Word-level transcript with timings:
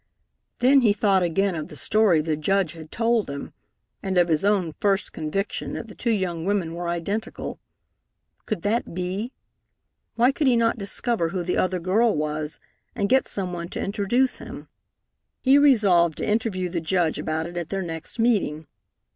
Then 0.57 0.81
he 0.81 0.93
thought 0.93 1.21
again 1.21 1.53
of 1.53 1.67
the 1.67 1.75
story 1.75 2.21
the 2.21 2.35
Judge 2.35 2.71
had 2.73 2.91
told 2.91 3.29
him, 3.29 3.53
and 4.01 4.17
of 4.17 4.29
his 4.29 4.43
own 4.43 4.71
first 4.71 5.13
conviction 5.13 5.73
that 5.73 5.89
the 5.89 5.93
two 5.93 6.09
young 6.09 6.43
women 6.43 6.73
were 6.73 6.89
identical. 6.89 7.59
Could 8.47 8.63
that 8.63 8.95
be? 8.95 9.31
Why 10.15 10.31
could 10.31 10.47
he 10.47 10.55
not 10.55 10.79
discover 10.79 11.29
who 11.29 11.43
the 11.43 11.57
other 11.57 11.77
girl 11.79 12.15
was, 12.15 12.59
and 12.95 13.09
get 13.09 13.27
some 13.27 13.53
one 13.53 13.67
to 13.69 13.79
introduce 13.79 14.39
him? 14.39 14.69
He 15.39 15.59
resolved 15.59 16.17
to 16.17 16.25
interview 16.27 16.67
the 16.67 16.81
Judge 16.81 17.19
about 17.19 17.45
it 17.45 17.55
at 17.55 17.69
their 17.69 17.83
next 17.83 18.17
meeting. 18.17 18.65